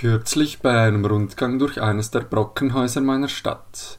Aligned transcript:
Kürzlich 0.00 0.60
bei 0.60 0.80
einem 0.80 1.04
Rundgang 1.04 1.58
durch 1.58 1.82
eines 1.82 2.10
der 2.10 2.20
Brockenhäuser 2.20 3.02
meiner 3.02 3.28
Stadt, 3.28 3.98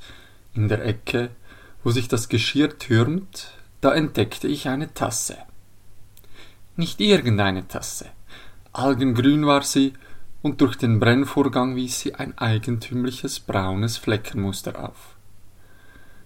in 0.56 0.68
der 0.68 0.84
Ecke, 0.84 1.30
wo 1.84 1.92
sich 1.92 2.08
das 2.08 2.28
Geschirr 2.28 2.76
türmt, 2.80 3.52
da 3.82 3.94
entdeckte 3.94 4.48
ich 4.48 4.68
eine 4.68 4.92
Tasse. 4.96 5.38
Nicht 6.76 7.02
irgendeine 7.02 7.68
Tasse. 7.68 8.08
Algengrün 8.74 9.46
war 9.46 9.62
sie, 9.62 9.94
und 10.42 10.62
durch 10.62 10.76
den 10.76 11.00
Brennvorgang 11.00 11.76
wies 11.76 12.00
sie 12.00 12.16
ein 12.16 12.36
eigentümliches 12.36 13.40
braunes 13.40 13.98
Fleckenmuster 13.98 14.84
auf. 14.84 15.16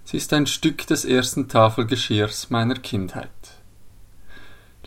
Sie 0.06 0.16
ist 0.16 0.32
ein 0.32 0.48
Stück 0.48 0.88
des 0.88 1.04
ersten 1.04 1.50
Tafelgeschirrs 1.50 2.50
meiner 2.50 2.76
Kindheit. 2.76 3.28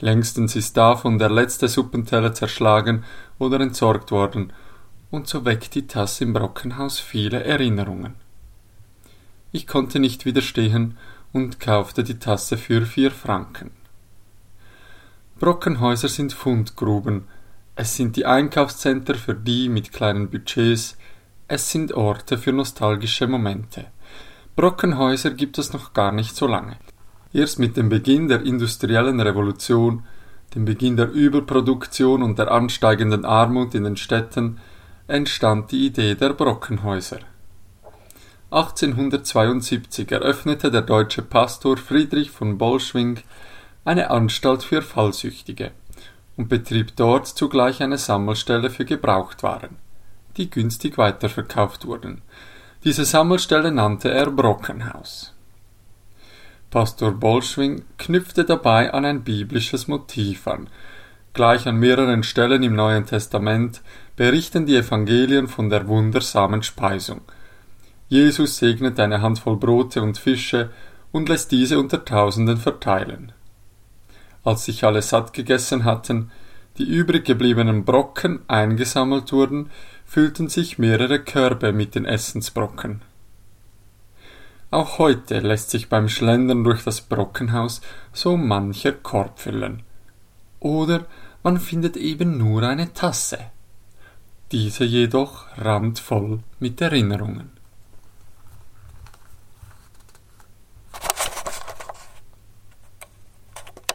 Längstens 0.00 0.56
ist 0.56 0.78
davon 0.78 1.18
der 1.18 1.28
letzte 1.28 1.68
Suppenteller 1.68 2.32
zerschlagen 2.32 3.04
oder 3.38 3.60
entsorgt 3.60 4.12
worden, 4.12 4.50
und 5.10 5.26
so 5.26 5.44
weckt 5.44 5.74
die 5.74 5.86
Tasse 5.86 6.24
im 6.24 6.32
Brockenhaus 6.32 6.98
viele 6.98 7.42
Erinnerungen. 7.44 8.14
Ich 9.52 9.66
konnte 9.66 9.98
nicht 9.98 10.26
widerstehen 10.26 10.96
und 11.32 11.60
kaufte 11.60 12.04
die 12.04 12.18
Tasse 12.18 12.58
für 12.58 12.84
vier 12.84 13.10
Franken. 13.10 13.70
Brockenhäuser 15.38 16.08
sind 16.08 16.32
Fundgruben, 16.32 17.24
es 17.76 17.96
sind 17.96 18.16
die 18.16 18.26
Einkaufscenter 18.26 19.14
für 19.14 19.34
die 19.34 19.68
mit 19.68 19.92
kleinen 19.92 20.30
Budgets, 20.30 20.98
es 21.46 21.70
sind 21.70 21.92
Orte 21.92 22.36
für 22.36 22.52
nostalgische 22.52 23.26
Momente. 23.26 23.86
Brockenhäuser 24.56 25.30
gibt 25.30 25.58
es 25.58 25.72
noch 25.72 25.92
gar 25.92 26.12
nicht 26.12 26.34
so 26.34 26.46
lange. 26.46 26.76
Erst 27.32 27.58
mit 27.58 27.76
dem 27.76 27.88
Beginn 27.88 28.26
der 28.26 28.42
industriellen 28.42 29.20
Revolution, 29.20 30.02
dem 30.54 30.64
Beginn 30.64 30.96
der 30.96 31.10
Überproduktion 31.10 32.22
und 32.22 32.38
der 32.38 32.50
ansteigenden 32.50 33.24
Armut 33.24 33.74
in 33.74 33.84
den 33.84 33.96
Städten 33.96 34.58
entstand 35.08 35.72
die 35.72 35.86
Idee 35.86 36.14
der 36.14 36.34
Brockenhäuser. 36.34 37.20
1872 38.50 40.12
eröffnete 40.12 40.70
der 40.70 40.82
deutsche 40.82 41.22
Pastor 41.22 41.78
Friedrich 41.78 42.30
von 42.30 42.58
Bolschwing 42.58 43.20
eine 43.86 44.10
Anstalt 44.10 44.62
für 44.62 44.82
Fallsüchtige 44.82 45.70
und 46.36 46.50
betrieb 46.50 46.94
dort 46.96 47.26
zugleich 47.26 47.82
eine 47.82 47.96
Sammelstelle 47.96 48.68
für 48.68 48.84
Gebrauchtwaren, 48.84 49.76
die 50.36 50.50
günstig 50.50 50.98
weiterverkauft 50.98 51.86
wurden. 51.86 52.20
Diese 52.84 53.06
Sammelstelle 53.06 53.72
nannte 53.72 54.10
er 54.10 54.30
Brockenhaus. 54.30 55.34
Pastor 56.70 57.12
Bolschwing 57.12 57.82
knüpfte 57.96 58.44
dabei 58.44 58.92
an 58.92 59.06
ein 59.06 59.24
biblisches 59.24 59.88
Motiv 59.88 60.46
an. 60.46 60.68
Gleich 61.32 61.66
an 61.66 61.76
mehreren 61.76 62.22
Stellen 62.22 62.62
im 62.62 62.74
Neuen 62.74 63.06
Testament 63.06 63.82
berichten 64.16 64.66
die 64.66 64.76
Evangelien 64.76 65.46
von 65.46 65.70
der 65.70 65.86
wundersamen 65.86 66.62
Speisung. 66.62 67.20
Jesus 68.08 68.56
segnet 68.56 68.98
eine 68.98 69.20
Handvoll 69.20 69.56
Brote 69.56 70.02
und 70.02 70.18
Fische 70.18 70.70
und 71.12 71.28
lässt 71.28 71.52
diese 71.52 71.78
unter 71.78 72.04
Tausenden 72.04 72.56
verteilen. 72.56 73.32
Als 74.44 74.64
sich 74.64 74.84
alle 74.84 75.02
satt 75.02 75.32
gegessen 75.32 75.84
hatten, 75.84 76.30
die 76.78 76.84
übrig 76.84 77.24
gebliebenen 77.24 77.84
Brocken 77.84 78.40
eingesammelt 78.48 79.32
wurden, 79.32 79.70
füllten 80.06 80.48
sich 80.48 80.78
mehrere 80.78 81.18
Körbe 81.18 81.72
mit 81.72 81.94
den 81.94 82.04
Essensbrocken. 82.04 83.02
Auch 84.70 84.98
heute 84.98 85.40
lässt 85.40 85.70
sich 85.70 85.88
beim 85.88 86.08
Schlendern 86.08 86.64
durch 86.64 86.84
das 86.84 87.00
Brockenhaus 87.00 87.80
so 88.12 88.36
mancher 88.36 88.92
Korb 88.92 89.38
füllen. 89.38 89.82
Oder 90.60 91.06
man 91.42 91.58
findet 91.58 91.96
eben 91.96 92.38
nur 92.38 92.62
eine 92.62 92.92
Tasse. 92.92 93.38
Diese 94.52 94.84
jedoch 94.84 95.46
randvoll 95.56 96.40
mit 96.58 96.80
Erinnerungen. 96.80 97.57